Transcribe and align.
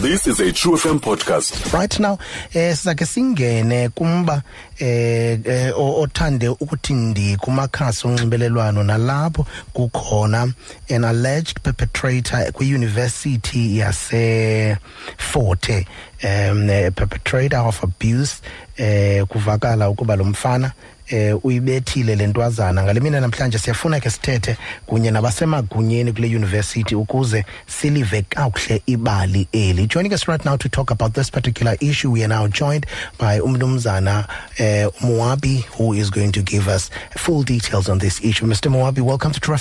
This 0.00 0.26
is 0.26 0.40
a 0.40 0.50
True 0.52 0.76
FM 0.76 0.98
podcast. 1.00 1.72
right 1.74 1.98
now 2.00 2.18
eh 2.54 2.72
sizake 2.74 3.06
singene 3.06 3.88
kumba 3.88 4.42
eh 4.78 5.38
eh, 5.44 5.72
othande 5.78 6.48
ukuthi 6.48 6.94
ndi 6.94 7.36
kumakhasi 7.36 8.06
onxibelelwano 8.08 8.82
nalapho 8.82 9.46
kukhona 9.74 10.52
an 10.90 11.04
alleged 11.04 11.60
perpetrator 11.62 12.52
kwi-university 12.52 13.78
yase 13.78 14.76
Forte 15.18 15.86
um 16.24 16.70
eh, 16.70 16.90
perpetrator 16.94 17.58
of 17.66 17.82
abuse 17.84 18.40
eh 18.76 19.24
kuvakala 19.26 19.90
ukuba 19.90 20.16
lo 20.16 20.24
mfana 20.24 20.72
eh 21.10 21.44
uyibethile 21.44 22.16
lentwazana 22.16 22.82
ngale 22.82 23.00
mina 23.00 23.20
namhlanje 23.20 23.58
siyafuna 23.58 24.00
ke 24.00 24.10
sithethe 24.10 24.56
kunye 24.86 25.10
nabasemagunyeni 25.10 26.12
kule 26.12 26.36
university 26.36 26.94
ukuze 26.94 27.44
silive 27.66 28.22
kakuhle 28.22 28.82
ibali 28.86 29.48
eli 29.52 29.86
joining 29.86 30.12
us 30.12 30.24
right 30.28 30.44
now 30.44 30.56
to 30.56 30.68
talk 30.68 30.90
about 30.90 31.12
this 31.12 31.30
particular 31.30 31.76
issue 31.80 32.12
we 32.12 32.24
are 32.24 32.34
now 32.34 32.48
joined 32.48 32.86
by 33.18 33.40
umnumzana 33.40 34.28
eh 34.58 34.88
Moabi 35.00 35.64
who 35.78 35.94
is 35.94 36.10
going 36.10 36.32
to 36.32 36.42
give 36.42 36.68
us 36.68 36.90
full 37.16 37.42
details 37.44 37.88
on 37.88 37.98
this 37.98 38.24
issue 38.24 38.46
Mr 38.46 38.70
Moabi 38.70 39.00
welcome 39.00 39.32
to 39.32 39.40
True 39.40 39.56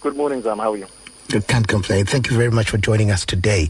Good 0.00 0.16
morning, 0.16 0.42
Zam. 0.42 0.58
How 0.58 0.72
are 0.72 0.76
you? 0.76 0.86
Can't 1.26 1.66
complain. 1.66 2.06
Thank 2.06 2.30
you 2.30 2.36
very 2.36 2.50
much 2.52 2.70
for 2.70 2.78
joining 2.78 3.10
us 3.10 3.26
today. 3.26 3.68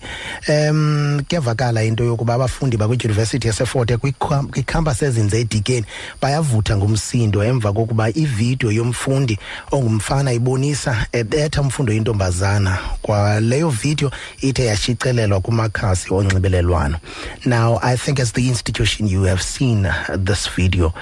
Um 0.48 1.20
kuyavakala 1.28 1.84
into 1.84 2.05
yokuba 2.05 2.34
abafundi 2.34 2.77
bakwidyunivesithi 2.77 3.47
yaseFort 3.48 3.88
Hare 3.91 3.98
kwicampus 3.98 5.02
ezinze 5.02 5.41
edikeni 5.41 5.87
bayavutha 6.23 6.77
ngumsindo 6.77 7.45
emva 7.45 7.73
kokuba 7.73 8.09
ividiyo 8.11 8.73
yomfundi 8.73 9.38
ongumfana 9.73 10.33
ibonisa 10.33 11.06
ebetha 11.12 11.61
umfundo 11.61 11.92
yentombazana 11.92 12.78
kwaleyo 13.02 13.70
vidiyo 13.70 14.11
ithe 14.41 14.64
yashicilelwa 14.64 15.41
kumakhasi 15.41 16.14
onxibelelwano 16.14 16.98
now 17.45 17.78
i 17.83 17.97
think 17.97 18.20
as 18.20 18.33
the 18.33 18.48
institution 18.48 19.08
you 19.08 19.23
have 19.25 19.42
seen 19.42 19.89
this 20.25 20.48
video 20.56 20.92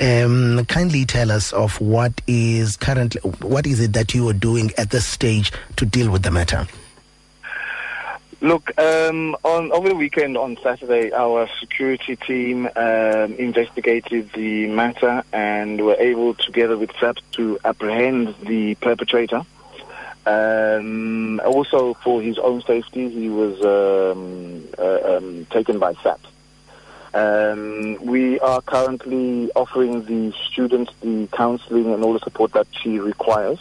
um 0.00 0.64
kindly 0.68 1.04
tell 1.04 1.30
us 1.30 1.52
of 1.52 1.80
what 1.80 2.12
is 2.26 2.76
currently 2.78 3.20
what 3.42 3.66
is 3.66 3.80
it 3.80 3.92
that 3.92 4.14
you 4.14 4.28
are 4.28 4.38
doing 4.38 4.70
at 4.76 4.90
this 4.90 5.06
stage 5.06 5.52
to 5.76 5.86
deal 5.86 6.01
with 6.08 6.22
the 6.22 6.30
matter 6.30 6.66
Look, 8.42 8.76
um, 8.76 9.36
on 9.44 9.70
over 9.70 9.90
the 9.90 9.94
weekend 9.94 10.36
on 10.36 10.58
Saturday, 10.64 11.12
our 11.12 11.48
security 11.60 12.16
team 12.16 12.68
um, 12.74 13.34
investigated 13.34 14.32
the 14.32 14.66
matter 14.66 15.22
and 15.32 15.80
were 15.80 15.94
able, 15.94 16.34
together 16.34 16.76
with 16.76 16.90
SAPS, 16.98 17.22
to 17.32 17.60
apprehend 17.64 18.34
the 18.42 18.74
perpetrator. 18.74 19.42
Um, 20.26 21.40
also, 21.44 21.94
for 21.94 22.20
his 22.20 22.36
own 22.36 22.62
safety, 22.62 23.10
he 23.10 23.28
was 23.28 23.60
um, 23.62 24.64
uh, 24.76 25.18
um, 25.18 25.46
taken 25.50 25.78
by 25.78 25.94
SAPS. 26.02 26.31
Um, 27.14 27.98
we 28.04 28.40
are 28.40 28.62
currently 28.62 29.50
offering 29.54 30.04
the 30.04 30.32
students 30.50 30.92
the 31.00 31.28
counselling 31.32 31.92
and 31.92 32.02
all 32.02 32.14
the 32.14 32.20
support 32.20 32.52
that 32.52 32.66
she 32.70 32.98
requires, 32.98 33.58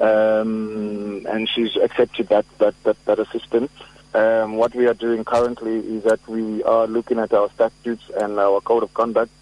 um, 0.00 1.26
and 1.28 1.48
she's 1.48 1.76
accepted 1.76 2.28
that 2.28 2.46
that 2.58 2.80
that, 2.84 3.04
that 3.06 3.18
assistance. 3.18 3.72
Um, 4.14 4.56
what 4.56 4.74
we 4.74 4.86
are 4.86 4.94
doing 4.94 5.24
currently 5.24 5.78
is 5.78 6.04
that 6.04 6.26
we 6.28 6.62
are 6.62 6.86
looking 6.86 7.18
at 7.18 7.32
our 7.32 7.50
statutes 7.50 8.04
and 8.16 8.38
our 8.38 8.60
code 8.60 8.82
of 8.84 8.94
conduct 8.94 9.32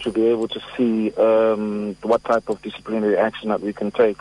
to 0.00 0.10
be 0.10 0.26
able 0.26 0.48
to 0.48 0.60
see 0.76 1.12
um, 1.12 1.96
what 2.02 2.24
type 2.24 2.48
of 2.48 2.60
disciplinary 2.62 3.16
action 3.16 3.50
that 3.50 3.60
we 3.60 3.72
can 3.72 3.90
take. 3.90 4.20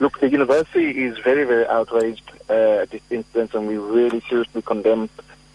Look, 0.00 0.20
the 0.20 0.28
university 0.28 1.04
is 1.04 1.18
very, 1.18 1.44
very 1.44 1.66
outraged 1.66 2.30
uh, 2.48 2.82
at 2.82 2.90
this 2.90 3.02
instance, 3.10 3.54
and 3.54 3.66
we 3.66 3.78
really 3.78 4.20
seriously 4.28 4.62
condemn 4.62 5.08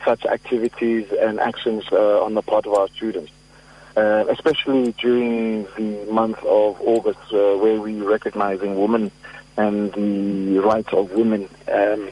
such 0.06 0.26
activities 0.26 1.12
and 1.12 1.40
actions 1.40 1.84
uh, 1.92 2.24
on 2.24 2.34
the 2.34 2.42
part 2.42 2.66
of 2.66 2.74
our 2.74 2.88
students, 2.90 3.32
uh, 3.96 4.26
especially 4.30 4.92
during 4.94 5.64
the 5.78 6.06
month 6.12 6.40
of 6.40 6.80
August, 6.82 7.20
uh, 7.32 7.56
where 7.58 7.80
we're 7.80 8.04
recognizing 8.04 8.80
women 8.80 9.12
and 9.58 9.94
the 9.94 10.60
rights 10.60 10.92
of 10.94 11.12
women. 11.12 11.48
Um, 11.72 12.10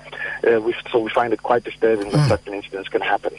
uh, 0.47 0.62
we, 0.62 0.75
so 0.91 1.00
we 1.00 1.09
find 1.09 1.34
it 1.34 1.41
quite 1.41 1.63
disturbing 1.63 2.12
that 2.12 2.29
such 2.29 2.47
an 2.47 2.53
incident 2.53 2.90
can 2.91 3.02
happen. 3.02 3.34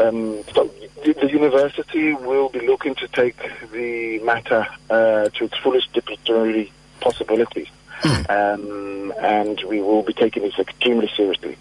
Um, 0.00 0.42
so 0.54 0.70
the, 1.04 1.28
university 1.30 2.14
will 2.14 2.48
be 2.48 2.66
looking 2.66 2.94
to 2.96 3.08
take 3.08 3.36
the 3.72 4.18
matter 4.20 4.66
uh, 4.90 5.28
to 5.28 5.44
its 5.44 5.56
fullest 5.58 5.92
disciplinary 5.92 6.72
possibilities, 7.00 7.68
um, 8.28 9.12
and 9.20 9.60
we 9.66 9.80
will 9.80 10.02
be 10.02 10.12
taking 10.12 10.42
this 10.42 10.58
extremely 10.58 11.10
seriously. 11.16 11.56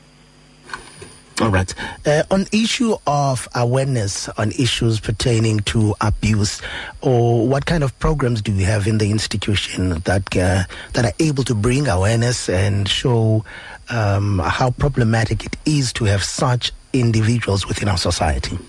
All 1.39 1.49
right. 1.49 1.73
Uh, 2.05 2.23
on 2.29 2.45
issue 2.51 2.95
of 3.07 3.47
awareness 3.55 4.29
on 4.29 4.51
issues 4.51 4.99
pertaining 4.99 5.61
to 5.61 5.95
abuse, 6.01 6.61
or 7.01 7.47
what 7.47 7.65
kind 7.65 7.83
of 7.83 7.97
programs 7.99 8.41
do 8.41 8.51
you 8.51 8.65
have 8.65 8.85
in 8.85 8.99
the 8.99 9.09
institution 9.09 10.01
that 10.01 10.37
uh, 10.37 10.63
that 10.93 11.05
are 11.05 11.13
able 11.19 11.43
to 11.45 11.55
bring 11.55 11.87
awareness 11.87 12.47
and 12.47 12.87
show 12.87 13.43
um, 13.89 14.39
how 14.39 14.69
problematic 14.71 15.45
it 15.45 15.57
is 15.65 15.91
to 15.93 16.05
have 16.05 16.23
such 16.23 16.71
individuals 16.93 17.67
within 17.67 17.87
our 17.87 17.97
society? 17.97 18.59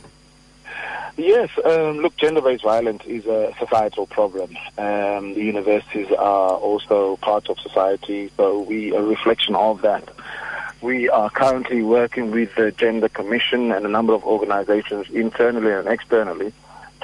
Yes, 1.19 1.51
um, 1.65 1.99
look, 1.99 2.17
gender-based 2.17 2.65
violence 2.65 3.05
is 3.05 3.27
a 3.27 3.55
societal 3.59 4.07
problem. 4.07 4.57
Um, 4.79 5.35
the 5.35 5.45
universities 5.45 6.11
are 6.13 6.55
also 6.55 7.17
part 7.17 7.51
of 7.51 7.61
society, 7.61 8.31
so 8.37 8.61
we 8.61 8.95
a 8.95 9.03
reflection 9.03 9.55
of 9.55 9.83
that. 9.83 10.09
We 10.83 11.09
are 11.09 11.31
currently 11.31 11.81
working 11.85 12.33
with 12.33 12.57
the 12.57 12.73
Gender 12.73 13.09
Commission 13.09 13.71
and 13.71 13.87
a 13.87 13.89
number 13.89 14.15
of 14.15 14.25
organizations 14.25 15.09
internally 15.11 15.73
and 15.73 15.87
externally 15.87 16.53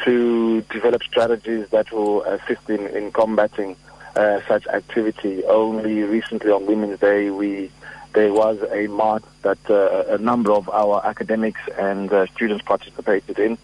to 0.04 0.62
develop 0.62 1.04
strategies 1.04 1.68
that 1.68 1.92
will 1.92 2.24
assist 2.24 2.68
in, 2.68 2.88
in 2.88 3.12
combating 3.12 3.76
uh, 4.16 4.40
such 4.48 4.66
activity. 4.66 5.44
Only 5.44 6.02
recently 6.02 6.50
on 6.50 6.66
Women's 6.66 6.98
Day, 6.98 7.30
we 7.30 7.70
there 8.14 8.32
was 8.32 8.58
a 8.72 8.88
march 8.88 9.22
that 9.42 9.58
uh, 9.70 10.12
a 10.12 10.18
number 10.18 10.50
of 10.50 10.68
our 10.70 11.06
academics 11.06 11.60
and 11.78 12.12
uh, 12.12 12.26
students 12.34 12.64
participated 12.64 13.38
in, 13.38 13.58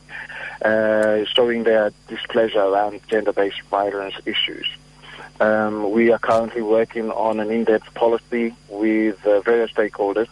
uh, 0.62 1.25
showing 1.25 1.64
their 1.64 1.92
displeasure 2.06 2.60
around 2.60 3.00
gender-based 3.08 3.62
violence 3.62 4.14
issues. 4.26 4.69
Um, 5.41 5.91
we 5.91 6.12
are 6.12 6.19
currently 6.20 6.62
working 6.62 7.10
on 7.10 7.41
an 7.41 7.50
in-depth 7.50 7.92
policy 7.94 8.54
with 8.84 9.26
uh, 9.26 9.40
various 9.40 9.72
stakeholders 9.72 10.28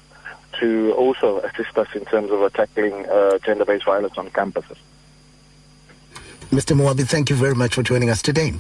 to 0.61 0.93
also 0.93 1.39
assist 1.41 1.79
us 1.79 1.89
in 1.95 2.05
terms 2.05 2.31
of 2.31 2.53
tackling 2.53 3.09
uh, 3.09 3.39
gender-based 3.39 3.87
violence 3.87 4.19
on 4.19 4.29
campuses. 4.29 4.77
Mr. 6.51 6.77
Moabi, 6.77 7.09
thank 7.09 7.31
you 7.31 7.37
very 7.37 7.55
much 7.55 7.75
for 7.75 7.83
joining 7.83 8.11
us 8.11 8.21
today. 8.21 8.53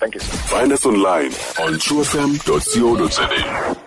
Thank 0.00 0.14
you. 0.16 0.20
Find 0.20 0.72
us 0.72 0.84
online 0.84 1.32
on 1.64 1.78
truefm.co.za. 1.84 3.77